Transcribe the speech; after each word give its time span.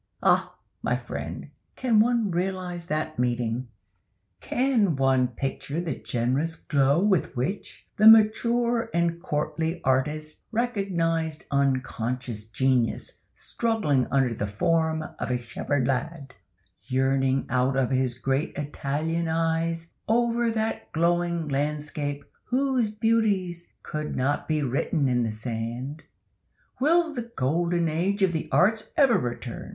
Ah! 0.23 0.55
my 0.81 0.97
friend, 0.97 1.51
can 1.75 1.99
one 1.99 2.31
realize 2.31 2.87
that 2.87 3.19
meeting? 3.19 3.67
Can 4.39 4.95
one 4.95 5.27
picture 5.27 5.79
the 5.79 5.93
generous 5.93 6.55
glow 6.55 7.03
with 7.05 7.35
which 7.37 7.85
the 7.97 8.07
mature 8.07 8.89
and 8.95 9.21
courtly 9.21 9.79
artist 9.83 10.41
recognized 10.51 11.43
unconscious 11.51 12.45
genius 12.45 13.19
struggling 13.35 14.07
under 14.09 14.33
the 14.33 14.47
form 14.47 15.03
of 15.19 15.29
a 15.29 15.37
shepherd 15.37 15.87
lad,—yearning 15.87 17.45
out 17.51 17.77
of 17.77 17.91
his 17.91 18.15
great 18.15 18.57
Italian 18.57 19.27
eyes 19.27 19.89
over 20.07 20.49
that 20.49 20.91
glowing 20.93 21.47
landscape 21.47 22.25
whose 22.45 22.89
beauties 22.89 23.67
could 23.83 24.15
not 24.15 24.47
be 24.47 24.63
written 24.63 25.07
in 25.07 25.21
the 25.21 25.31
sand? 25.31 26.01
Will 26.79 27.13
the 27.13 27.31
golden 27.35 27.87
age 27.87 28.23
of 28.23 28.31
the 28.33 28.49
arts 28.51 28.89
ever 28.97 29.19
return? 29.19 29.69